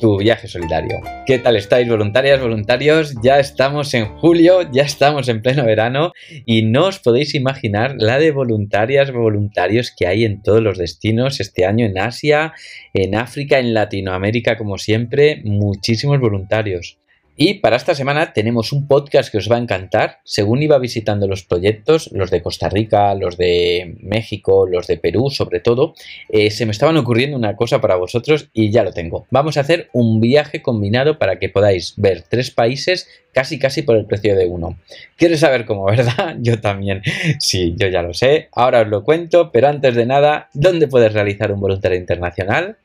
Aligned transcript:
tu 0.00 0.18
viaje 0.18 0.48
solidario. 0.48 1.00
¿Qué 1.26 1.38
tal 1.38 1.56
estáis 1.56 1.88
voluntarias, 1.88 2.40
voluntarios? 2.40 3.14
Ya 3.22 3.38
estamos 3.38 3.92
en 3.94 4.06
julio, 4.06 4.62
ya 4.72 4.82
estamos 4.82 5.28
en 5.28 5.42
pleno 5.42 5.64
verano 5.64 6.12
y 6.46 6.62
no 6.62 6.86
os 6.86 6.98
podéis 6.98 7.34
imaginar 7.34 7.94
la 7.98 8.18
de 8.18 8.30
voluntarias, 8.32 9.12
voluntarios 9.12 9.92
que 9.96 10.06
hay 10.06 10.24
en 10.24 10.42
todos 10.42 10.62
los 10.62 10.78
destinos 10.78 11.40
este 11.40 11.66
año 11.66 11.86
en 11.86 11.98
Asia, 11.98 12.54
en 12.94 13.14
África, 13.14 13.58
en 13.58 13.74
Latinoamérica 13.74 14.56
como 14.56 14.78
siempre, 14.78 15.42
muchísimos 15.44 16.18
voluntarios. 16.18 16.98
Y 17.36 17.54
para 17.54 17.76
esta 17.76 17.94
semana 17.94 18.32
tenemos 18.32 18.72
un 18.72 18.86
podcast 18.86 19.30
que 19.30 19.38
os 19.38 19.50
va 19.50 19.56
a 19.56 19.60
encantar. 19.60 20.18
Según 20.24 20.62
iba 20.62 20.78
visitando 20.78 21.26
los 21.26 21.42
proyectos, 21.42 22.10
los 22.12 22.30
de 22.30 22.42
Costa 22.42 22.68
Rica, 22.68 23.14
los 23.14 23.38
de 23.38 23.96
México, 24.00 24.66
los 24.66 24.86
de 24.86 24.98
Perú 24.98 25.30
sobre 25.30 25.60
todo, 25.60 25.94
eh, 26.28 26.50
se 26.50 26.66
me 26.66 26.72
estaban 26.72 26.96
ocurriendo 26.98 27.36
una 27.36 27.56
cosa 27.56 27.80
para 27.80 27.96
vosotros 27.96 28.48
y 28.52 28.70
ya 28.70 28.82
lo 28.82 28.92
tengo. 28.92 29.26
Vamos 29.30 29.56
a 29.56 29.60
hacer 29.60 29.88
un 29.92 30.20
viaje 30.20 30.60
combinado 30.60 31.18
para 31.18 31.38
que 31.38 31.48
podáis 31.48 31.94
ver 31.96 32.22
tres 32.28 32.50
países 32.50 33.08
casi 33.32 33.58
casi 33.58 33.82
por 33.82 33.96
el 33.96 34.06
precio 34.06 34.36
de 34.36 34.46
uno. 34.46 34.78
¿Quieres 35.16 35.40
saber 35.40 35.64
cómo, 35.64 35.84
verdad? 35.86 36.36
Yo 36.40 36.60
también. 36.60 37.02
Sí, 37.38 37.74
yo 37.78 37.88
ya 37.88 38.02
lo 38.02 38.12
sé. 38.12 38.48
Ahora 38.52 38.82
os 38.82 38.88
lo 38.88 39.02
cuento, 39.02 39.50
pero 39.50 39.68
antes 39.68 39.94
de 39.94 40.04
nada, 40.04 40.50
¿dónde 40.52 40.88
puedes 40.88 41.12
realizar 41.12 41.52
un 41.52 41.60
voluntario 41.60 41.98
internacional? 41.98 42.76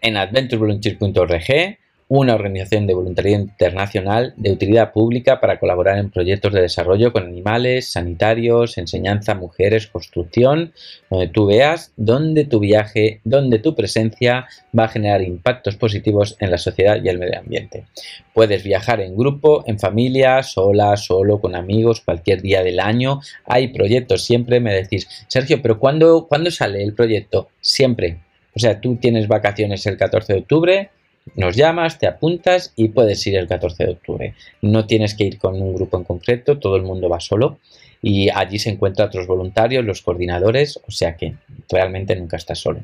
En 0.00 0.16
adventurevolunteer.org 0.16 1.78
una 2.14 2.34
organización 2.34 2.86
de 2.86 2.92
voluntariado 2.92 3.42
internacional 3.42 4.34
de 4.36 4.52
utilidad 4.52 4.92
pública 4.92 5.40
para 5.40 5.58
colaborar 5.58 5.96
en 5.96 6.10
proyectos 6.10 6.52
de 6.52 6.60
desarrollo 6.60 7.10
con 7.10 7.22
animales, 7.22 7.90
sanitarios, 7.90 8.76
enseñanza, 8.76 9.34
mujeres, 9.34 9.86
construcción, 9.86 10.74
donde 11.08 11.28
tú 11.28 11.46
veas 11.46 11.90
dónde 11.96 12.44
tu 12.44 12.60
viaje, 12.60 13.22
dónde 13.24 13.60
tu 13.60 13.74
presencia 13.74 14.46
va 14.78 14.84
a 14.84 14.88
generar 14.88 15.22
impactos 15.22 15.76
positivos 15.76 16.36
en 16.38 16.50
la 16.50 16.58
sociedad 16.58 17.02
y 17.02 17.08
el 17.08 17.18
medio 17.18 17.38
ambiente. 17.38 17.86
Puedes 18.34 18.62
viajar 18.62 19.00
en 19.00 19.16
grupo, 19.16 19.64
en 19.66 19.78
familia, 19.78 20.42
sola, 20.42 20.98
solo, 20.98 21.40
con 21.40 21.54
amigos, 21.54 22.02
cualquier 22.02 22.42
día 22.42 22.62
del 22.62 22.80
año. 22.80 23.20
Hay 23.46 23.68
proyectos, 23.68 24.22
siempre 24.22 24.60
me 24.60 24.74
decís, 24.74 25.08
Sergio, 25.28 25.62
pero 25.62 25.78
¿cuándo, 25.78 26.26
¿cuándo 26.28 26.50
sale 26.50 26.82
el 26.82 26.92
proyecto? 26.92 27.48
Siempre. 27.62 28.18
O 28.54 28.58
sea, 28.58 28.82
tú 28.82 28.96
tienes 28.96 29.28
vacaciones 29.28 29.86
el 29.86 29.96
14 29.96 30.34
de 30.34 30.38
octubre, 30.40 30.90
nos 31.36 31.56
llamas, 31.56 31.98
te 31.98 32.06
apuntas 32.06 32.72
y 32.76 32.88
puedes 32.88 33.26
ir 33.26 33.36
el 33.36 33.48
14 33.48 33.84
de 33.84 33.92
octubre. 33.92 34.34
No 34.60 34.86
tienes 34.86 35.14
que 35.14 35.24
ir 35.24 35.38
con 35.38 35.60
un 35.60 35.74
grupo 35.74 35.96
en 35.96 36.04
concreto, 36.04 36.58
todo 36.58 36.76
el 36.76 36.82
mundo 36.82 37.08
va 37.08 37.20
solo 37.20 37.58
y 38.02 38.28
allí 38.30 38.58
se 38.58 38.70
encuentran 38.70 39.08
otros 39.08 39.26
voluntarios, 39.26 39.84
los 39.84 40.02
coordinadores, 40.02 40.80
o 40.86 40.90
sea 40.90 41.16
que 41.16 41.36
realmente 41.68 42.16
nunca 42.16 42.36
estás 42.36 42.58
solo. 42.58 42.80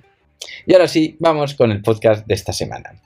Y 0.67 0.73
ahora 0.73 0.87
sí, 0.87 1.17
vamos 1.19 1.55
con 1.55 1.73
el 1.73 1.83
podcast 1.83 2.27
de 2.27 2.35
esta 2.35 2.53
semana. 2.53 3.01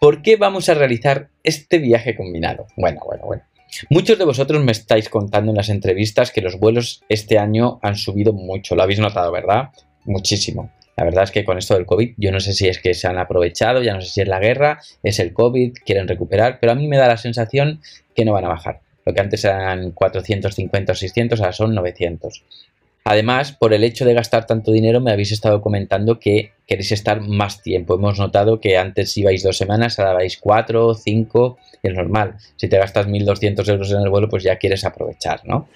¿Por 0.00 0.22
qué 0.22 0.36
vamos 0.36 0.68
a 0.68 0.74
realizar 0.74 1.28
este 1.42 1.78
viaje 1.78 2.16
combinado? 2.16 2.66
Bueno, 2.76 3.02
bueno, 3.04 3.24
bueno. 3.26 3.42
Muchos 3.90 4.18
de 4.18 4.24
vosotros 4.24 4.64
me 4.64 4.72
estáis 4.72 5.10
contando 5.10 5.50
en 5.52 5.56
las 5.58 5.68
entrevistas 5.68 6.30
que 6.30 6.40
los 6.40 6.58
vuelos 6.58 7.02
este 7.10 7.38
año 7.38 7.78
han 7.82 7.96
subido 7.96 8.32
mucho, 8.32 8.74
lo 8.74 8.82
habéis 8.82 8.98
notado, 8.98 9.30
¿verdad? 9.30 9.68
Muchísimo. 10.06 10.70
La 10.98 11.04
verdad 11.04 11.22
es 11.22 11.30
que 11.30 11.44
con 11.44 11.58
esto 11.58 11.74
del 11.74 11.86
COVID, 11.86 12.14
yo 12.16 12.32
no 12.32 12.40
sé 12.40 12.52
si 12.52 12.66
es 12.66 12.80
que 12.80 12.92
se 12.92 13.06
han 13.06 13.18
aprovechado, 13.18 13.80
ya 13.84 13.94
no 13.94 14.00
sé 14.00 14.10
si 14.10 14.20
es 14.20 14.26
la 14.26 14.40
guerra, 14.40 14.80
es 15.04 15.20
el 15.20 15.32
COVID, 15.32 15.74
quieren 15.86 16.08
recuperar, 16.08 16.58
pero 16.60 16.72
a 16.72 16.74
mí 16.74 16.88
me 16.88 16.96
da 16.96 17.06
la 17.06 17.16
sensación 17.16 17.80
que 18.16 18.24
no 18.24 18.32
van 18.32 18.46
a 18.46 18.48
bajar. 18.48 18.80
Lo 19.06 19.14
que 19.14 19.20
antes 19.20 19.44
eran 19.44 19.92
450 19.92 20.90
o 20.90 20.94
600, 20.96 21.38
ahora 21.38 21.52
son 21.52 21.72
900. 21.76 22.42
Además, 23.04 23.52
por 23.52 23.74
el 23.74 23.84
hecho 23.84 24.04
de 24.04 24.12
gastar 24.12 24.46
tanto 24.46 24.72
dinero, 24.72 25.00
me 25.00 25.12
habéis 25.12 25.30
estado 25.30 25.62
comentando 25.62 26.18
que 26.18 26.50
queréis 26.66 26.90
estar 26.90 27.20
más 27.20 27.62
tiempo. 27.62 27.94
Hemos 27.94 28.18
notado 28.18 28.58
que 28.58 28.76
antes 28.76 29.16
ibais 29.16 29.44
dos 29.44 29.56
semanas, 29.56 30.00
ahora 30.00 30.14
vais 30.14 30.36
cuatro, 30.36 30.94
cinco, 30.94 31.58
es 31.80 31.94
normal. 31.94 32.34
Si 32.56 32.68
te 32.68 32.76
gastas 32.76 33.06
1.200 33.06 33.68
euros 33.70 33.92
en 33.92 34.00
el 34.00 34.10
vuelo, 34.10 34.28
pues 34.28 34.42
ya 34.42 34.56
quieres 34.56 34.84
aprovechar, 34.84 35.42
¿no? 35.44 35.68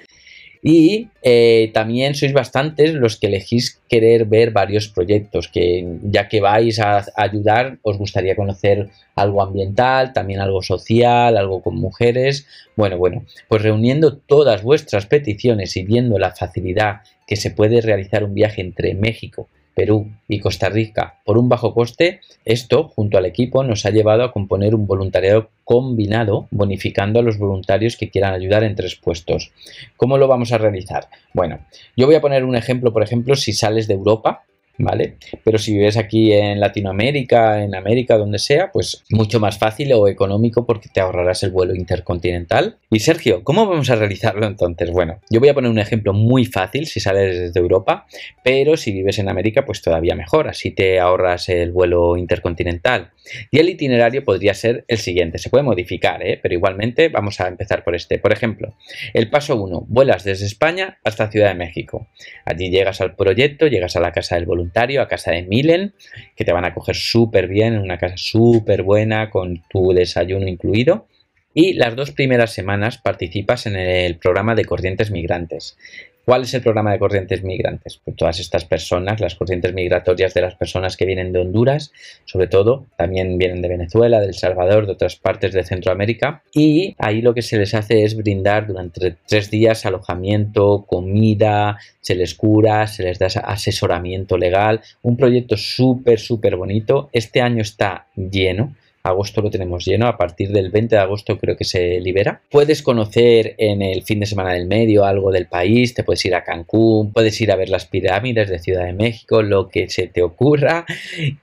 Y 0.64 1.08
eh, 1.22 1.72
también 1.74 2.14
sois 2.14 2.32
bastantes 2.32 2.94
los 2.94 3.18
que 3.18 3.26
elegís 3.26 3.82
querer 3.88 4.26
ver 4.26 4.52
varios 4.52 4.86
proyectos, 4.86 5.48
que 5.48 5.98
ya 6.04 6.28
que 6.28 6.40
vais 6.40 6.78
a, 6.78 7.04
ayudar, 7.16 7.78
os 7.82 7.98
gustaría 7.98 8.36
conocer 8.36 8.88
algo 9.16 9.42
ambiental, 9.42 10.12
también 10.12 10.38
algo 10.40 10.62
social, 10.62 11.36
algo 11.36 11.62
con 11.62 11.74
mujeres. 11.74 12.46
Bueno, 12.76 12.96
bueno, 12.96 13.24
pues 13.48 13.62
reuniendo 13.62 14.18
todas 14.18 14.62
vuestras 14.62 15.06
peticiones 15.06 15.76
y 15.76 15.82
viendo 15.82 16.16
la 16.20 16.30
facilidad 16.30 17.00
que 17.26 17.34
se 17.34 17.50
puede 17.50 17.80
realizar 17.80 18.22
un 18.22 18.34
viaje 18.34 18.60
entre 18.60 18.94
México 18.94 19.48
Perú 19.75 20.10
y 20.28 20.41
Costa 20.41 20.69
Rica 20.69 21.21
por 21.25 21.38
un 21.38 21.49
bajo 21.49 21.75
coste, 21.75 22.21
esto, 22.44 22.88
junto 22.88 23.19
al 23.19 23.27
equipo, 23.27 23.65
nos 23.65 23.87
ha 23.87 23.91
llevado 23.91 24.25
a 24.25 24.33
componer 24.33 24.75
un 24.75 24.87
voluntariado 24.87 25.50
combinado, 25.65 26.49
bonificando 26.50 27.21
a 27.21 27.22
los 27.22 27.38
voluntarios 27.38 27.97
que 27.97 28.10
quieran 28.10 28.34
ayudar 28.34 28.65
en 28.65 28.75
tres 28.75 28.97
puestos. 28.97 29.53
¿Cómo 29.97 30.19
lo 30.19 30.28
vamos 30.28 30.53
a 30.53 30.59
realizar? 30.59 31.09
Bueno, 31.33 31.60
yo 31.97 32.06
voy 32.06 32.16
a 32.16 32.21
poner 32.21 32.44
un 32.44 32.56
ejemplo, 32.56 32.93
por 32.93 33.03
ejemplo, 33.03 33.37
si 33.37 33.53
sales 33.53 33.88
de 33.88 33.94
Europa, 33.94 34.44
¿vale? 34.82 35.15
Pero 35.44 35.59
si 35.59 35.75
vives 35.75 35.97
aquí 35.97 36.32
en 36.32 36.60
Latinoamérica, 36.60 37.62
en 37.62 37.75
América, 37.75 38.19
donde 38.19 38.38
sea, 38.38 38.70
pues 38.72 39.04
mucho 39.10 39.41
más 39.41 39.59
fácil 39.59 39.93
o 39.93 40.09
económico 40.09 40.66
porque 40.66 40.88
te 40.93 41.00
ahorrarás 41.00 41.43
el 41.44 41.50
vuelo 41.50 41.75
intercontinental. 41.75 42.76
Y 42.91 43.00
Sergio, 43.00 43.44
¿cómo 43.44 43.66
vamos 43.66 43.88
a 43.91 43.97
realizarlo 43.97 44.47
entonces? 44.47 44.91
Bueno, 44.91 45.21
yo 45.31 45.41
voy 45.41 45.48
a 45.48 45.54
poner 45.54 45.71
un 45.71 45.78
ejemplo 45.78 46.12
muy 46.12 46.44
fácil 46.44 46.87
si 46.87 47.00
sales 47.00 47.38
desde 47.38 47.60
Europa, 47.60 48.06
pero 48.42 48.76
si 48.76 48.92
vives 48.92 49.19
en 49.19 49.28
América, 49.28 49.65
pues 49.65 49.81
todavía 49.82 50.15
mejor, 50.15 50.48
así 50.48 50.72
te 50.72 50.98
ahorras 50.98 51.48
el 51.48 51.71
vuelo 51.71 52.16
intercontinental. 52.16 53.12
Y 53.50 53.59
el 53.59 53.69
itinerario 53.69 54.25
podría 54.25 54.53
ser 54.54 54.84
el 54.88 54.98
siguiente, 54.98 55.38
se 55.38 55.48
puede 55.48 55.62
modificar, 55.62 56.26
¿eh? 56.26 56.38
pero 56.42 56.54
igualmente 56.54 57.09
vamos 57.09 57.41
a 57.41 57.47
empezar 57.47 57.84
por 57.84 57.94
este. 57.94 58.19
Por 58.19 58.32
ejemplo, 58.32 58.75
el 59.15 59.31
paso 59.31 59.56
1, 59.56 59.87
vuelas 59.88 60.25
desde 60.25 60.47
España 60.47 60.98
hasta 61.04 61.31
Ciudad 61.31 61.48
de 61.48 61.54
México. 61.54 62.09
Allí 62.44 62.71
llegas 62.71 63.00
al 63.00 63.15
proyecto, 63.15 63.69
llegas 63.69 63.94
a 63.97 64.00
la 64.00 64.12
casa 64.12 64.34
del 64.34 64.47
voluntario, 64.47 64.72
a 64.75 65.09
casa 65.09 65.31
de 65.31 65.43
Milen, 65.43 65.94
que 66.37 66.44
te 66.44 66.53
van 66.53 66.65
a 66.65 66.75
coger 66.75 66.97
súper 66.97 67.49
bien, 67.49 67.75
en 67.75 67.83
una 67.83 67.99
casa 67.99 68.16
súper 68.16 68.83
buena, 68.83 69.31
con 69.31 69.62
tu 69.69 69.93
desayuno 69.93 70.49
incluido. 70.49 71.06
Y 71.55 71.75
las 71.75 71.94
dos 71.94 72.10
primeras 72.10 72.53
semanas 72.53 72.99
participas 72.99 73.66
en 73.66 73.77
el 73.77 74.16
programa 74.16 74.55
de 74.55 74.65
corrientes 74.65 75.10
migrantes. 75.10 75.77
¿Cuál 76.25 76.43
es 76.43 76.55
el 76.55 76.62
programa 76.62 76.93
de 76.93 77.00
corrientes 77.00 77.43
migrantes? 77.43 78.00
Pues 78.05 78.16
todas 78.16 78.38
estas 78.38 78.65
personas, 78.65 79.21
las 79.21 79.34
corrientes 79.34 79.75
migratorias 79.75 80.33
de 80.34 80.41
las 80.41 80.55
personas 80.55 80.97
que 80.97 81.05
vienen 81.05 81.33
de 81.33 81.41
Honduras, 81.41 81.93
sobre 82.27 82.47
todo, 82.47 82.87
también 82.97 83.38
vienen 83.38 83.60
de 83.60 83.69
Venezuela, 83.69 84.21
de 84.21 84.27
El 84.27 84.34
Salvador, 84.34 84.87
de 84.87 84.93
otras 84.93 85.16
partes 85.16 85.53
de 85.53 85.65
Centroamérica, 85.65 86.44
y 86.55 86.94
ahí 86.99 87.22
lo 87.22 87.34
que 87.34 87.43
se 87.43 87.59
les 87.59 87.75
hace 87.75 88.05
es 88.05 88.16
brindar 88.16 88.69
durante 88.69 89.16
tres 89.27 89.50
días 89.50 89.84
alojamiento, 89.84 90.84
comida, 90.87 91.78
se 92.00 92.15
les 92.15 92.34
cura, 92.34 92.87
se 92.87 93.03
les 93.03 93.19
da 93.19 93.27
asesoramiento 93.27 94.39
legal, 94.39 94.81
un 95.03 95.16
proyecto 95.16 95.56
súper, 95.56 96.21
súper 96.21 96.54
bonito. 96.54 97.10
Este 97.12 97.41
año 97.41 97.62
está 97.62 98.06
lleno, 98.15 98.75
agosto 99.02 99.42
lo 99.42 99.50
tenemos 99.50 99.84
lleno, 99.84 100.06
a 100.06 100.16
partir 100.16 100.50
del 100.50 100.70
20 100.70 100.96
de 100.96 101.02
agosto 101.02 101.38
creo 101.38 101.56
que 101.56 101.64
se 101.64 102.00
libera. 102.00 102.40
Puedes 102.50 102.82
conocer 102.82 103.54
en 103.58 103.82
el 103.82 104.02
fin 104.02 104.20
de 104.20 104.26
semana 104.26 104.52
del 104.52 104.66
medio 104.66 105.04
algo 105.04 105.32
del 105.32 105.47
país, 105.47 105.94
te 105.94 106.04
puedes 106.04 106.24
ir 106.24 106.34
a 106.34 106.44
Cancún, 106.44 107.12
puedes 107.12 107.41
ir 107.41 107.50
a 107.50 107.56
ver 107.56 107.68
las 107.68 107.86
pirámides 107.86 108.48
de 108.48 108.59
Ciudad 108.59 108.84
de 108.84 108.92
México, 108.92 109.42
lo 109.42 109.68
que 109.68 109.88
se 109.88 110.06
te 110.06 110.22
ocurra 110.22 110.86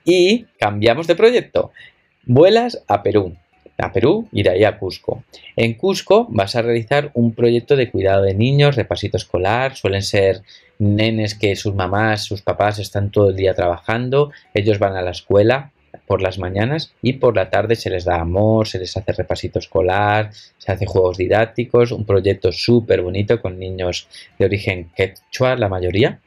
y 0.06 0.46
cambiamos 0.58 1.08
de 1.08 1.16
proyecto. 1.16 1.72
Vuelas 2.26 2.84
a 2.88 3.04
Perú. 3.04 3.36
A 3.78 3.94
Perú, 3.94 4.28
ir 4.34 4.50
ahí 4.50 4.66
a 4.66 4.78
Cusco. 4.78 5.24
En 5.56 5.74
Cusco 5.74 6.28
vas 6.30 6.56
a 6.56 6.62
realizar 6.62 7.12
un 7.14 7.34
proyecto 7.34 7.78
de 7.78 7.90
cuidado 7.90 8.24
de 8.24 8.34
niños, 8.34 8.76
repasito 8.76 9.16
escolar, 9.16 9.76
suelen 9.76 10.02
ser 10.02 10.42
nenes 10.80 11.34
que 11.36 11.56
sus 11.56 11.76
mamás, 11.76 12.24
sus 12.24 12.42
papás 12.42 12.80
están 12.80 13.10
todo 13.10 13.30
el 13.30 13.38
día 13.38 13.54
trabajando, 13.54 14.32
ellos 14.54 14.80
van 14.80 14.98
a 14.98 15.02
la 15.02 15.12
escuela, 15.12 15.72
por 16.08 16.22
las 16.22 16.40
mañanas 16.40 16.94
y 17.02 17.14
por 17.14 17.36
la 17.36 17.50
tarde 17.50 17.76
se 17.76 17.90
les 17.90 18.06
da 18.06 18.20
amor, 18.20 18.68
se 18.68 18.80
les 18.80 18.96
hace 18.96 19.12
repasito 19.12 19.60
escolar, 19.60 20.32
se 20.58 20.72
hace 20.72 20.86
juegos 20.86 21.18
didácticos, 21.18 21.92
un 21.92 22.06
proyecto 22.06 22.52
súper 22.52 23.02
bonito 23.02 23.42
con 23.42 23.60
niños 23.60 24.08
de 24.38 24.46
origen 24.46 24.92
quechua, 24.96 25.56
la 25.56 25.70
mayoría. 25.70 26.20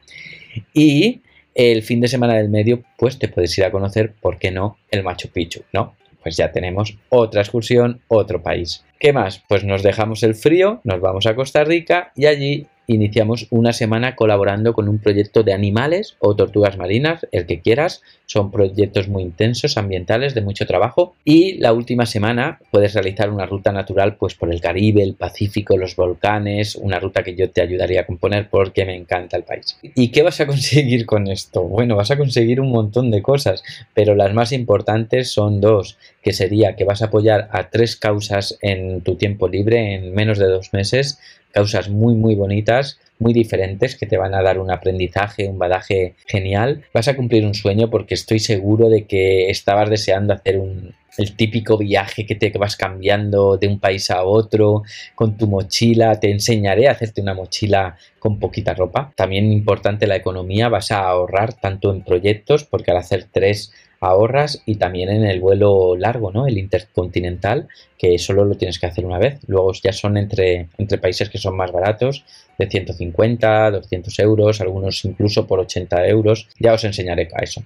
Y 0.73 1.21
el 1.55 1.83
fin 1.83 2.01
de 2.01 2.07
semana 2.07 2.35
del 2.35 2.49
medio, 2.49 2.83
pues 2.97 3.19
te 3.19 3.27
puedes 3.27 3.57
ir 3.57 3.65
a 3.65 3.71
conocer, 3.71 4.13
¿por 4.13 4.37
qué 4.37 4.51
no?, 4.51 4.77
el 4.91 5.03
Machu 5.03 5.29
Picchu, 5.29 5.63
¿no? 5.71 5.95
pues 6.23 6.37
ya 6.37 6.51
tenemos 6.51 6.97
otra 7.09 7.41
excursión, 7.41 8.01
otro 8.07 8.41
país. 8.41 8.83
¿Qué 8.97 9.11
más? 9.11 9.43
Pues 9.49 9.65
nos 9.65 9.83
dejamos 9.83 10.23
el 10.23 10.35
frío, 10.35 10.79
nos 10.85 11.01
vamos 11.01 11.27
a 11.27 11.35
Costa 11.35 11.65
Rica 11.65 12.13
y 12.15 12.25
allí 12.25 12.67
iniciamos 12.87 13.47
una 13.49 13.73
semana 13.73 14.15
colaborando 14.15 14.73
con 14.73 14.89
un 14.89 14.99
proyecto 14.99 15.43
de 15.43 15.53
animales 15.53 16.15
o 16.19 16.35
tortugas 16.35 16.77
marinas, 16.77 17.27
el 17.31 17.45
que 17.45 17.61
quieras. 17.61 18.01
Son 18.25 18.51
proyectos 18.51 19.07
muy 19.07 19.23
intensos, 19.23 19.77
ambientales, 19.77 20.33
de 20.33 20.41
mucho 20.41 20.65
trabajo. 20.65 21.15
Y 21.23 21.57
la 21.59 21.73
última 21.73 22.05
semana 22.05 22.59
puedes 22.71 22.93
realizar 22.93 23.29
una 23.29 23.45
ruta 23.45 23.71
natural 23.71 24.15
pues 24.15 24.35
por 24.35 24.51
el 24.51 24.61
Caribe, 24.61 25.03
el 25.03 25.13
Pacífico, 25.13 25.77
los 25.77 25.95
volcanes, 25.95 26.75
una 26.75 26.99
ruta 26.99 27.23
que 27.23 27.35
yo 27.35 27.49
te 27.49 27.61
ayudaría 27.61 28.01
a 28.01 28.05
componer 28.05 28.49
porque 28.49 28.85
me 28.85 28.95
encanta 28.95 29.37
el 29.37 29.43
país. 29.43 29.77
¿Y 29.81 30.09
qué 30.09 30.23
vas 30.23 30.39
a 30.39 30.47
conseguir 30.47 31.05
con 31.05 31.27
esto? 31.27 31.63
Bueno, 31.63 31.95
vas 31.95 32.11
a 32.11 32.17
conseguir 32.17 32.59
un 32.59 32.71
montón 32.71 33.11
de 33.11 33.21
cosas, 33.21 33.63
pero 33.93 34.15
las 34.15 34.33
más 34.33 34.51
importantes 34.51 35.31
son 35.31 35.61
dos, 35.61 35.97
que 36.21 36.33
sería 36.33 36.75
que 36.75 36.85
vas 36.85 37.01
a 37.01 37.05
apoyar 37.05 37.49
a 37.51 37.69
tres 37.69 37.95
causas 37.95 38.57
en 38.61 39.01
tu 39.01 39.15
tiempo 39.15 39.47
libre 39.47 39.93
en 39.95 40.13
menos 40.13 40.37
de 40.37 40.47
dos 40.47 40.73
meses 40.73 41.19
causas 41.53 41.89
muy 41.89 42.15
muy 42.15 42.35
bonitas, 42.35 42.99
muy 43.19 43.33
diferentes 43.33 43.95
que 43.95 44.05
te 44.05 44.17
van 44.17 44.33
a 44.33 44.41
dar 44.41 44.59
un 44.59 44.71
aprendizaje, 44.71 45.47
un 45.47 45.57
badaje 45.57 46.15
genial. 46.25 46.83
Vas 46.93 47.07
a 47.07 47.15
cumplir 47.15 47.45
un 47.45 47.53
sueño 47.53 47.89
porque 47.89 48.15
estoy 48.15 48.39
seguro 48.39 48.89
de 48.89 49.05
que 49.05 49.49
estabas 49.49 49.89
deseando 49.89 50.33
hacer 50.33 50.57
un, 50.57 50.93
el 51.17 51.35
típico 51.35 51.77
viaje 51.77 52.25
que 52.25 52.35
te 52.35 52.51
vas 52.57 52.75
cambiando 52.75 53.57
de 53.57 53.67
un 53.67 53.79
país 53.79 54.09
a 54.09 54.23
otro 54.23 54.83
con 55.15 55.37
tu 55.37 55.47
mochila. 55.47 56.19
Te 56.19 56.31
enseñaré 56.31 56.87
a 56.87 56.91
hacerte 56.91 57.21
una 57.21 57.33
mochila 57.33 57.97
con 58.19 58.39
poquita 58.39 58.73
ropa. 58.73 59.13
También 59.15 59.51
importante 59.51 60.07
la 60.07 60.15
economía, 60.15 60.69
vas 60.69 60.91
a 60.91 61.07
ahorrar 61.07 61.53
tanto 61.53 61.93
en 61.93 62.03
proyectos 62.03 62.63
porque 62.63 62.91
al 62.91 62.97
hacer 62.97 63.27
tres 63.31 63.71
ahorras 64.05 64.61
y 64.65 64.75
también 64.75 65.09
en 65.09 65.25
el 65.25 65.39
vuelo 65.39 65.95
largo, 65.95 66.31
¿no? 66.31 66.47
El 66.47 66.57
intercontinental, 66.57 67.67
que 67.97 68.17
solo 68.19 68.45
lo 68.45 68.55
tienes 68.55 68.79
que 68.79 68.85
hacer 68.85 69.05
una 69.05 69.19
vez. 69.19 69.39
Luego 69.47 69.71
ya 69.73 69.93
son 69.93 70.17
entre, 70.17 70.69
entre 70.77 70.97
países 70.97 71.29
que 71.29 71.37
son 71.37 71.55
más 71.55 71.71
baratos, 71.71 72.25
de 72.57 72.69
150, 72.69 73.71
200 73.71 74.19
euros, 74.19 74.61
algunos 74.61 75.03
incluso 75.05 75.47
por 75.47 75.59
80 75.59 76.07
euros. 76.07 76.47
Ya 76.59 76.73
os 76.73 76.83
enseñaré 76.83 77.29
a 77.33 77.43
eso. 77.43 77.63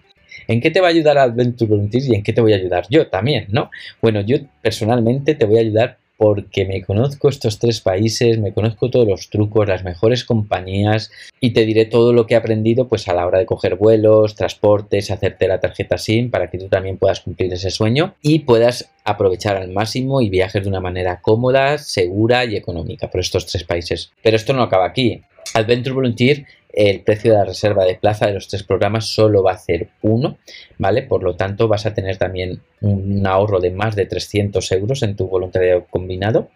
¿En 0.47 0.61
qué 0.61 0.71
te 0.71 0.79
va 0.79 0.87
a 0.87 0.91
ayudar 0.91 1.17
Adventure 1.17 1.69
Volunteers 1.69 2.07
y 2.07 2.15
en 2.15 2.23
qué 2.23 2.33
te 2.33 2.41
voy 2.41 2.53
a 2.53 2.57
ayudar 2.57 2.85
yo 2.89 3.07
también, 3.07 3.47
no? 3.49 3.69
Bueno, 4.01 4.21
yo 4.21 4.37
personalmente 4.61 5.35
te 5.35 5.45
voy 5.45 5.57
a 5.57 5.61
ayudar 5.61 5.97
porque 6.17 6.65
me 6.65 6.83
conozco 6.83 7.29
estos 7.29 7.59
tres 7.59 7.79
países, 7.79 8.39
me 8.39 8.53
conozco 8.53 8.89
todos 8.89 9.07
los 9.07 9.29
trucos, 9.29 9.67
las 9.67 9.83
mejores 9.83 10.25
compañías 10.25 11.11
y 11.39 11.51
te 11.51 11.65
diré 11.65 11.85
todo 11.85 12.11
lo 12.11 12.25
que 12.25 12.33
he 12.33 12.37
aprendido 12.37 12.87
pues 12.87 13.07
a 13.07 13.13
la 13.13 13.25
hora 13.25 13.39
de 13.39 13.45
coger 13.45 13.75
vuelos, 13.75 14.35
transportes, 14.35 15.11
hacerte 15.11 15.47
la 15.47 15.59
tarjeta 15.59 15.97
SIM 15.97 16.31
para 16.31 16.49
que 16.49 16.57
tú 16.57 16.67
también 16.67 16.97
puedas 16.97 17.21
cumplir 17.21 17.53
ese 17.53 17.69
sueño 17.69 18.15
y 18.21 18.39
puedas 18.39 18.91
aprovechar 19.03 19.55
al 19.55 19.71
máximo 19.71 20.21
y 20.21 20.29
viajes 20.29 20.63
de 20.63 20.69
una 20.69 20.81
manera 20.81 21.21
cómoda, 21.21 21.77
segura 21.77 22.45
y 22.45 22.55
económica 22.55 23.09
por 23.09 23.21
estos 23.21 23.45
tres 23.45 23.63
países. 23.63 24.11
Pero 24.23 24.35
esto 24.35 24.53
no 24.53 24.63
acaba 24.63 24.85
aquí. 24.85 25.21
Adventure 25.53 25.93
Volunteer 25.93 26.45
el 26.77 27.01
precio 27.01 27.31
de 27.31 27.37
la 27.39 27.45
reserva 27.45 27.85
de 27.85 27.95
plaza 27.95 28.27
de 28.27 28.33
los 28.33 28.47
tres 28.47 28.61
programas 28.61 29.07
solo 29.07 29.41
va 29.41 29.53
a 29.53 29.57
ser 29.57 29.89
uno, 30.03 30.37
¿vale? 30.77 31.01
Por 31.01 31.23
lo 31.23 31.35
tanto, 31.35 31.67
vas 31.67 31.87
a 31.87 31.95
tener 31.95 32.17
también 32.17 32.61
un 32.81 33.25
ahorro 33.25 33.59
de 33.59 33.71
más 33.71 33.95
de 33.95 34.05
300 34.05 34.71
euros 34.73 35.01
en 35.01 35.15
tu 35.15 35.27
voluntariado 35.27 35.87
combinado. 35.89 36.49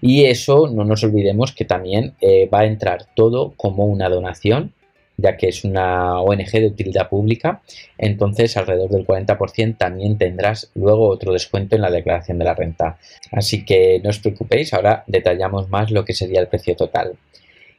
Y 0.00 0.24
eso, 0.24 0.66
no 0.66 0.84
nos 0.84 1.04
olvidemos 1.04 1.52
que 1.52 1.64
también 1.64 2.14
eh, 2.20 2.48
va 2.52 2.62
a 2.62 2.66
entrar 2.66 3.06
todo 3.14 3.52
como 3.56 3.84
una 3.86 4.08
donación, 4.08 4.72
ya 5.16 5.36
que 5.36 5.46
es 5.46 5.62
una 5.62 6.20
ONG 6.20 6.50
de 6.50 6.66
utilidad 6.66 7.08
pública. 7.08 7.62
Entonces, 7.98 8.56
alrededor 8.56 8.90
del 8.90 9.06
40% 9.06 9.78
también 9.78 10.18
tendrás 10.18 10.72
luego 10.74 11.08
otro 11.08 11.32
descuento 11.32 11.76
en 11.76 11.82
la 11.82 11.90
declaración 11.92 12.40
de 12.40 12.46
la 12.46 12.54
renta. 12.54 12.98
Así 13.30 13.64
que 13.64 14.00
no 14.02 14.10
os 14.10 14.18
preocupéis, 14.18 14.74
ahora 14.74 15.04
detallamos 15.06 15.68
más 15.68 15.92
lo 15.92 16.04
que 16.04 16.14
sería 16.14 16.40
el 16.40 16.48
precio 16.48 16.74
total. 16.74 17.16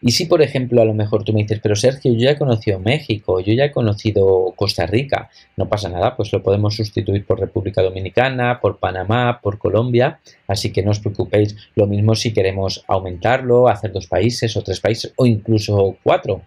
Y 0.06 0.12
si, 0.12 0.26
por 0.26 0.42
ejemplo, 0.42 0.82
a 0.82 0.86
lo 0.86 0.94
mejor 0.94 1.24
tú 1.24 1.32
me 1.32 1.44
dices, 1.44 1.62
pero 1.64 1.78
Sergio, 1.78 2.12
yo 2.12 2.20
ya 2.20 2.32
he 2.32 2.38
conocido 2.38 2.78
México, 2.78 3.40
yo 3.40 3.54
ya 3.54 3.64
he 3.64 3.72
conocido 3.72 4.52
Costa 4.58 4.86
Rica, 4.86 5.30
no 5.56 5.70
pasa 5.70 5.88
nada, 5.88 6.18
pues 6.18 6.34
lo 6.34 6.44
podemos 6.44 6.76
sustituir 6.76 7.26
por 7.26 7.40
República 7.40 7.82
Dominicana, 7.82 8.60
por 8.60 8.80
Panamá, 8.80 9.40
por 9.42 9.60
Colombia, 9.60 10.20
así 10.46 10.74
que 10.74 10.84
no 10.84 10.92
os 10.92 11.00
preocupéis. 11.00 11.56
Lo 11.76 11.88
mismo 11.88 12.16
si 12.16 12.34
queremos 12.34 12.84
aumentarlo, 12.90 13.70
hacer 13.70 13.94
dos 13.94 14.08
países 14.08 14.58
o 14.58 14.62
tres 14.62 14.82
países 14.82 15.14
o 15.16 15.26
incluso 15.26 15.96
cuatro, 16.04 16.42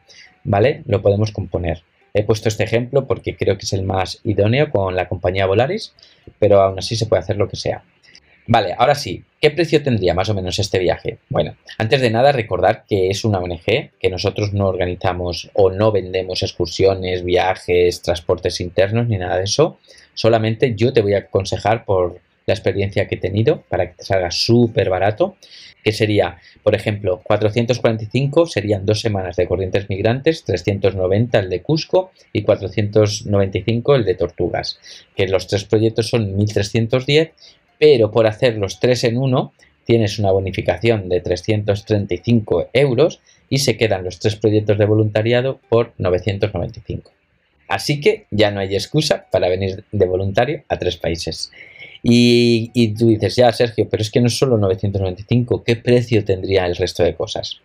¿vale? 0.45 0.83
Lo 0.87 1.01
podemos 1.01 1.33
componer. 1.33 1.83
He 2.13 2.25
puesto 2.25 2.51
este 2.51 2.65
ejemplo 2.65 3.07
porque 3.07 3.37
creo 3.39 3.57
que 3.57 3.65
es 3.65 3.73
el 3.73 3.85
más 3.85 4.21
idóneo 4.23 4.71
con 4.71 4.97
la 4.97 5.09
compañía 5.09 5.47
Volaris, 5.47 5.95
pero 6.39 6.61
aún 6.61 6.79
así 6.79 6.95
se 6.95 7.07
puede 7.07 7.23
hacer 7.23 7.39
lo 7.39 7.49
que 7.49 7.57
sea. 7.57 7.85
Vale, 8.49 8.75
ahora 8.79 8.95
sí, 8.95 9.25
¿qué 9.41 9.51
precio 9.51 9.83
tendría 9.83 10.15
más 10.15 10.29
o 10.29 10.35
menos 10.35 10.59
este 10.61 10.79
viaje? 10.79 11.19
Bueno, 11.29 11.57
antes 11.79 12.01
de 12.01 12.11
nada 12.11 12.31
recordar 12.31 12.85
que 12.89 13.09
es 13.09 13.25
una 13.25 13.41
ONG, 13.41 13.91
que 13.99 14.11
nosotros 14.11 14.53
no 14.53 14.69
organizamos 14.69 15.51
o 15.55 15.71
no 15.71 15.91
vendemos 15.91 16.45
excursiones, 16.45 17.25
viajes, 17.25 18.03
transportes 18.03 18.61
internos 18.61 19.09
ni 19.09 19.19
nada 19.19 19.39
de 19.39 19.45
eso. 19.45 19.79
Solamente 20.15 20.75
yo 20.77 20.93
te 20.93 21.03
voy 21.03 21.15
a 21.15 21.19
aconsejar 21.19 21.85
por 21.85 22.21
la 22.47 22.55
experiencia 22.55 23.09
que 23.09 23.17
he 23.17 23.19
tenido 23.19 23.63
para 23.69 23.89
que 23.89 23.97
te 23.97 24.05
salga 24.05 24.31
súper 24.31 24.91
barato, 24.91 25.37
que 25.83 25.91
sería, 25.91 26.39
por 26.63 26.77
ejemplo, 26.77 27.21
445 27.25 28.47
serían 28.47 28.87
dos 28.87 29.01
semanas 29.01 29.35
de 29.35 29.49
Corrientes 29.49 29.89
Migrantes, 29.89 30.45
390 30.45 31.41
el 31.41 31.51
de 31.51 31.63
Cusco 31.63 32.13
y 32.33 32.43
495 32.43 33.97
el 33.97 34.05
de 34.05 34.15
Tortugas, 34.15 34.79
que 35.17 35.27
los 35.27 35.49
tres 35.49 35.65
proyectos 35.65 36.09
son 36.09 36.37
1310 36.37 37.33
pero 37.79 38.11
por 38.11 38.27
hacer 38.27 38.57
los 38.57 38.81
tres 38.81 39.05
en 39.05 39.19
uno 39.19 39.53
tienes 39.85 40.19
una 40.19 40.33
bonificación 40.33 41.09
de 41.09 41.21
335 41.21 42.71
euros 42.73 43.21
y 43.49 43.59
se 43.59 43.77
quedan 43.77 44.05
los 44.05 44.19
tres 44.19 44.37
proyectos 44.37 44.79
de 44.79 44.85
voluntariado 44.85 45.61
por 45.69 45.93
995. 45.99 47.13
Así 47.69 48.01
que 48.01 48.27
ya 48.31 48.51
no 48.51 48.61
hay 48.61 48.75
excusa 48.75 49.27
para 49.31 49.49
venir 49.49 49.85
de 49.91 50.07
voluntario 50.07 50.63
a 50.69 50.79
tres 50.79 50.97
países. 50.97 51.51
Y, 52.03 52.95
tú 52.95 53.09
dices, 53.09 53.35
ya 53.35 53.53
Sergio, 53.53 53.89
pero 53.89 54.01
es 54.01 54.11
que 54.11 54.21
no 54.21 54.29
es 54.29 54.39
solo 54.39 54.59
995, 54.59 55.65
¿qué 55.65 55.75
precio 55.75 56.25
tendría 56.25 56.65
el 56.67 56.77
resto 56.77 57.03
de 57.03 57.15
cosas? 57.15 57.61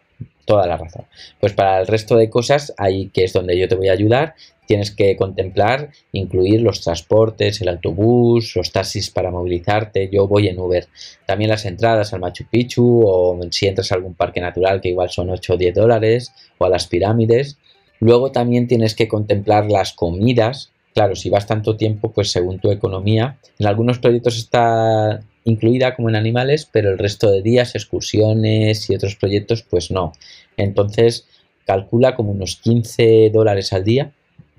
Toda 0.46 0.66
la 0.66 0.78
razón. 0.78 1.06
Pues 1.40 1.54
para 1.54 1.80
el 1.80 1.86
resto 1.86 2.16
de 2.18 2.30
cosas, 2.30 2.74
ahí 2.78 3.10
que 3.14 3.24
es 3.24 3.34
donde 3.34 3.58
yo 3.58 3.68
te 3.68 3.76
voy 3.76 3.90
a 3.90 3.94
ayudar, 3.94 4.34
tienes 4.72 4.92
que 4.92 5.18
contemplar 5.18 5.90
incluir 6.14 6.62
los 6.62 6.80
transportes, 6.80 7.60
el 7.60 7.68
autobús, 7.68 8.56
los 8.56 8.72
taxis 8.72 9.10
para 9.10 9.30
movilizarte. 9.30 10.10
Yo 10.10 10.30
voy 10.30 10.48
en 10.48 10.58
Uber. 10.58 10.88
También 11.26 11.50
las 11.50 11.66
entradas 11.66 12.14
al 12.14 12.22
Machu 12.22 12.46
Picchu 12.50 13.04
o 13.06 13.38
si 13.52 13.68
entras 13.68 13.92
a 13.92 13.96
algún 13.96 14.14
parque 14.14 14.40
natural 14.40 14.80
que 14.80 14.88
igual 14.88 15.10
son 15.10 15.30
8 15.30 15.56
o 15.56 15.58
10 15.58 15.76
dólares 15.76 16.32
o 16.58 16.64
a 16.64 16.70
las 16.70 16.88
pirámides. 16.88 17.58
Luego 18.00 18.32
también 18.32 18.70
tienes 18.70 18.96
que 18.96 19.10
contemplar 19.10 19.70
las 19.70 19.92
comidas. 19.92 20.72
Claro, 20.94 21.18
si 21.18 21.30
vas 21.30 21.48
tanto 21.48 21.76
tiempo, 21.76 22.14
pues 22.14 22.32
según 22.32 22.60
tu 22.60 22.72
economía. 22.72 23.40
En 23.60 23.68
algunos 23.68 24.00
proyectos 24.00 24.38
está 24.38 25.20
incluida 25.44 25.98
como 25.98 26.08
en 26.08 26.16
animales, 26.16 26.66
pero 26.72 26.92
el 26.92 26.98
resto 26.98 27.30
de 27.30 27.42
días, 27.42 27.76
excursiones 27.76 28.90
y 28.90 28.96
otros 28.96 29.18
proyectos, 29.18 29.64
pues 29.64 29.92
no. 29.92 30.14
Entonces, 30.56 31.28
calcula 31.66 32.16
como 32.16 32.32
unos 32.32 32.56
15 32.56 33.32
dólares 33.34 33.74
al 33.74 33.84
día 33.84 34.14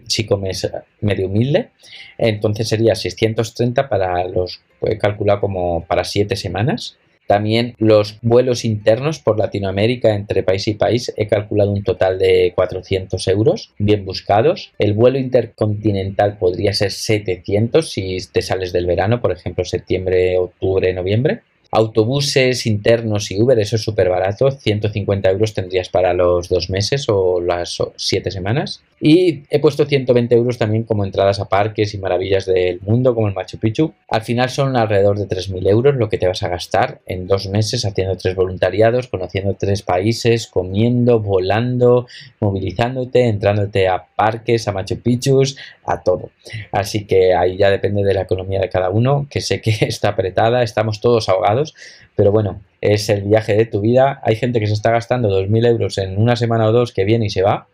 si 0.06 0.26
comes 0.26 0.71
medio 1.00 1.26
humilde, 1.26 1.71
entonces 2.18 2.68
sería 2.68 2.94
630 2.94 3.88
para 3.88 4.26
los, 4.28 4.61
puede 4.80 4.99
calcular 4.99 5.40
como 5.40 5.85
para 5.85 6.04
7 6.04 6.37
semanas. 6.37 6.97
También 7.26 7.75
los 7.78 8.18
vuelos 8.21 8.64
internos 8.64 9.21
por 9.21 9.38
Latinoamérica 9.38 10.14
entre 10.14 10.42
país 10.42 10.66
y 10.68 10.75
país 10.75 11.14
he 11.16 11.28
calculado 11.28 11.71
un 11.71 11.82
total 11.82 12.18
de 12.18 12.52
400 12.54 13.26
euros, 13.28 13.73
bien 13.78 14.04
buscados. 14.04 14.73
El 14.78 14.92
vuelo 14.92 15.18
intercontinental 15.18 16.37
podría 16.37 16.73
ser 16.73 16.90
700 16.90 17.90
si 17.90 18.18
te 18.32 18.42
sales 18.42 18.73
del 18.73 18.87
verano, 18.87 19.21
por 19.21 19.32
ejemplo 19.32 19.64
septiembre, 19.64 20.37
octubre, 20.37 20.92
noviembre. 20.92 21.42
Autobuses 21.71 22.66
internos 22.66 23.30
y 23.30 23.40
Uber, 23.40 23.59
eso 23.59 23.76
es 23.76 23.82
súper 23.82 24.11
barato, 24.11 24.50
150 24.50 25.30
euros 25.30 25.54
tendrías 25.54 25.88
para 25.88 26.12
los 26.12 26.50
dos 26.50 26.68
meses 26.68 27.06
o 27.09 27.40
las 27.40 27.78
siete 27.97 28.30
semanas. 28.30 28.82
Y 29.04 29.42
he 29.50 29.59
puesto 29.59 29.85
120 29.85 30.32
euros 30.37 30.59
también 30.59 30.85
como 30.85 31.04
entradas 31.04 31.40
a 31.40 31.49
parques 31.49 31.92
y 31.92 31.99
maravillas 31.99 32.47
del 32.47 32.80
mundo 32.82 33.16
como 33.16 33.26
el 33.26 33.35
Machu 33.35 33.59
Picchu. 33.59 33.94
Al 34.09 34.23
final 34.23 34.49
son 34.49 34.76
alrededor 34.76 35.18
de 35.18 35.26
3.000 35.26 35.68
euros 35.68 35.97
lo 35.97 36.09
que 36.09 36.18
te 36.18 36.28
vas 36.28 36.44
a 36.44 36.49
gastar 36.49 37.00
en 37.06 37.26
dos 37.26 37.49
meses 37.49 37.85
haciendo 37.85 38.16
tres 38.16 38.37
voluntariados, 38.37 39.09
conociendo 39.09 39.56
tres 39.59 39.82
países, 39.82 40.47
comiendo, 40.47 41.18
volando, 41.18 42.06
movilizándote, 42.38 43.26
entrándote 43.26 43.88
a 43.88 44.06
parques, 44.14 44.68
a 44.68 44.73
Machu 44.73 45.00
Picchu, 45.00 45.42
a 45.85 46.04
todo. 46.04 46.30
Así 46.71 47.04
que 47.04 47.35
ahí 47.35 47.56
ya 47.56 47.71
depende 47.71 48.04
de 48.04 48.14
la 48.14 48.23
economía 48.23 48.61
de 48.61 48.68
cada 48.68 48.90
uno, 48.90 49.26
que 49.28 49.40
sé 49.40 49.61
que 49.61 49.73
está 49.80 50.11
apretada, 50.11 50.62
estamos 50.62 51.00
todos 51.00 51.28
ahogados, 51.28 51.75
pero 52.14 52.30
bueno, 52.30 52.61
es 52.80 53.09
el 53.09 53.23
viaje 53.23 53.56
de 53.56 53.66
tu 53.66 53.80
vida. 53.80 54.21
Hay 54.23 54.37
gente 54.37 54.61
que 54.61 54.68
se 54.68 54.75
está 54.75 54.92
gastando 54.92 55.28
2.000 55.28 55.66
euros 55.66 55.99
en 55.99 56.21
una 56.21 56.37
semana 56.37 56.68
o 56.68 56.73
dos 56.73 56.92
que 56.92 57.04
viene 57.04 57.26
y 57.26 57.30
se 57.30 57.42
va 57.42 57.66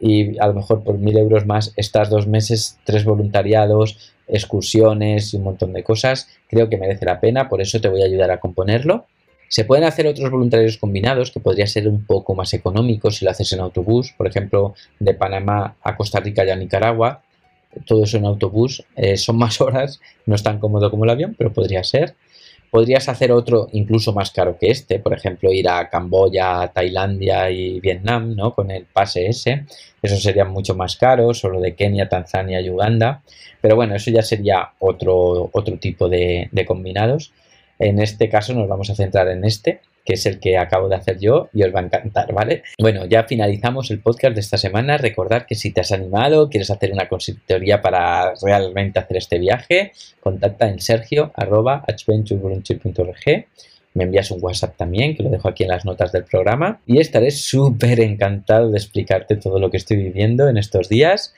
y 0.00 0.38
a 0.38 0.46
lo 0.46 0.54
mejor 0.54 0.82
por 0.82 0.98
mil 0.98 1.16
euros 1.18 1.46
más 1.46 1.72
estás 1.76 2.08
dos 2.08 2.26
meses, 2.26 2.78
tres 2.84 3.04
voluntariados, 3.04 4.14
excursiones 4.26 5.34
y 5.34 5.36
un 5.36 5.44
montón 5.44 5.72
de 5.72 5.82
cosas, 5.82 6.28
creo 6.48 6.68
que 6.68 6.78
merece 6.78 7.04
la 7.04 7.20
pena, 7.20 7.48
por 7.48 7.60
eso 7.60 7.80
te 7.80 7.88
voy 7.88 8.02
a 8.02 8.06
ayudar 8.06 8.30
a 8.30 8.40
componerlo. 8.40 9.06
Se 9.48 9.64
pueden 9.64 9.84
hacer 9.84 10.06
otros 10.06 10.30
voluntarios 10.30 10.78
combinados 10.78 11.32
que 11.32 11.40
podría 11.40 11.66
ser 11.66 11.88
un 11.88 12.04
poco 12.04 12.34
más 12.34 12.54
económicos 12.54 13.16
si 13.16 13.24
lo 13.24 13.32
haces 13.32 13.52
en 13.52 13.60
autobús, 13.60 14.14
por 14.16 14.26
ejemplo, 14.26 14.74
de 15.00 15.12
Panamá 15.12 15.76
a 15.82 15.96
Costa 15.96 16.20
Rica 16.20 16.44
y 16.44 16.50
a 16.50 16.56
Nicaragua, 16.56 17.22
todo 17.84 18.04
eso 18.04 18.16
en 18.16 18.26
autobús, 18.26 18.84
eh, 18.96 19.16
son 19.16 19.36
más 19.38 19.60
horas, 19.60 20.00
no 20.26 20.34
es 20.34 20.42
tan 20.42 20.58
cómodo 20.58 20.90
como 20.90 21.04
el 21.04 21.10
avión, 21.10 21.34
pero 21.36 21.52
podría 21.52 21.84
ser. 21.84 22.14
Podrías 22.70 23.08
hacer 23.08 23.32
otro 23.32 23.68
incluso 23.72 24.12
más 24.12 24.30
caro 24.30 24.56
que 24.58 24.70
este, 24.70 24.98
por 25.00 25.12
ejemplo, 25.12 25.52
ir 25.52 25.68
a 25.68 25.88
Camboya, 25.88 26.68
Tailandia 26.68 27.50
y 27.50 27.80
Vietnam, 27.80 28.36
¿no? 28.36 28.54
Con 28.54 28.70
el 28.70 28.84
pase 28.84 29.26
ese. 29.26 29.66
Eso 30.00 30.16
sería 30.16 30.44
mucho 30.44 30.74
más 30.74 30.96
caro, 30.96 31.34
solo 31.34 31.60
de 31.60 31.74
Kenia, 31.74 32.08
Tanzania 32.08 32.60
y 32.60 32.70
Uganda. 32.70 33.22
Pero 33.60 33.76
bueno, 33.76 33.94
eso 33.94 34.10
ya 34.10 34.22
sería 34.22 34.70
otro, 34.78 35.50
otro 35.52 35.78
tipo 35.78 36.08
de 36.08 36.64
combinados. 36.66 37.32
En 37.80 37.98
este 37.98 38.28
caso 38.28 38.52
nos 38.52 38.68
vamos 38.68 38.90
a 38.90 38.94
centrar 38.94 39.28
en 39.28 39.44
este, 39.44 39.80
que 40.10 40.14
es 40.14 40.26
el 40.26 40.40
que 40.40 40.58
acabo 40.58 40.88
de 40.88 40.96
hacer 40.96 41.20
yo 41.20 41.50
y 41.54 41.62
os 41.62 41.72
va 41.72 41.78
a 41.78 41.84
encantar, 41.84 42.32
¿vale? 42.34 42.64
Bueno, 42.80 43.06
ya 43.06 43.22
finalizamos 43.22 43.92
el 43.92 44.00
podcast 44.00 44.34
de 44.34 44.40
esta 44.40 44.56
semana. 44.56 44.98
Recordad 44.98 45.46
que 45.46 45.54
si 45.54 45.70
te 45.70 45.82
has 45.82 45.92
animado, 45.92 46.50
quieres 46.50 46.68
hacer 46.72 46.92
una 46.92 47.06
consultoría 47.06 47.80
para 47.80 48.34
realmente 48.42 48.98
hacer 48.98 49.18
este 49.18 49.38
viaje, 49.38 49.92
contacta 50.18 50.68
en 50.68 50.80
sergio 50.80 51.30
me 53.94 54.04
envías 54.04 54.30
un 54.32 54.38
WhatsApp 54.42 54.76
también, 54.76 55.16
que 55.16 55.22
lo 55.22 55.30
dejo 55.30 55.48
aquí 55.48 55.62
en 55.62 55.68
las 55.68 55.84
notas 55.84 56.10
del 56.10 56.24
programa, 56.24 56.80
y 56.86 56.98
estaré 56.98 57.30
súper 57.30 58.00
encantado 58.00 58.70
de 58.70 58.78
explicarte 58.78 59.36
todo 59.36 59.60
lo 59.60 59.70
que 59.70 59.76
estoy 59.76 59.96
viviendo 59.96 60.48
en 60.48 60.56
estos 60.56 60.88
días. 60.88 61.34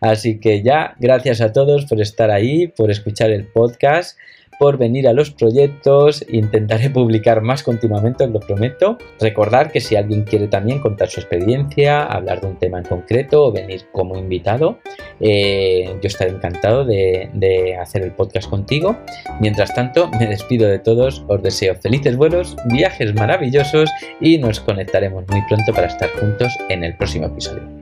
Así 0.00 0.40
que 0.40 0.62
ya, 0.62 0.96
gracias 0.98 1.42
a 1.42 1.52
todos 1.52 1.84
por 1.84 2.00
estar 2.00 2.30
ahí, 2.30 2.68
por 2.68 2.90
escuchar 2.90 3.30
el 3.30 3.46
podcast 3.46 4.18
por 4.64 4.78
venir 4.78 5.06
a 5.06 5.12
los 5.12 5.30
proyectos. 5.30 6.24
Intentaré 6.26 6.88
publicar 6.88 7.42
más 7.42 7.62
continuamente, 7.62 8.24
os 8.24 8.30
lo 8.30 8.40
prometo. 8.40 8.96
Recordar 9.20 9.70
que 9.70 9.78
si 9.78 9.94
alguien 9.94 10.22
quiere 10.22 10.48
también 10.48 10.78
contar 10.78 11.10
su 11.10 11.20
experiencia, 11.20 12.02
hablar 12.02 12.40
de 12.40 12.46
un 12.46 12.56
tema 12.56 12.78
en 12.78 12.84
concreto 12.86 13.44
o 13.44 13.52
venir 13.52 13.82
como 13.92 14.16
invitado, 14.16 14.78
eh, 15.20 15.94
yo 16.00 16.06
estaré 16.06 16.30
encantado 16.30 16.86
de, 16.86 17.28
de 17.34 17.76
hacer 17.76 18.04
el 18.04 18.12
podcast 18.12 18.48
contigo. 18.48 18.96
Mientras 19.38 19.74
tanto, 19.74 20.08
me 20.18 20.26
despido 20.26 20.66
de 20.66 20.78
todos, 20.78 21.26
os 21.28 21.42
deseo 21.42 21.74
felices 21.74 22.16
vuelos, 22.16 22.56
viajes 22.64 23.14
maravillosos 23.14 23.90
y 24.18 24.38
nos 24.38 24.60
conectaremos 24.60 25.24
muy 25.28 25.42
pronto 25.46 25.74
para 25.74 25.88
estar 25.88 26.08
juntos 26.18 26.50
en 26.70 26.84
el 26.84 26.96
próximo 26.96 27.26
episodio. 27.26 27.73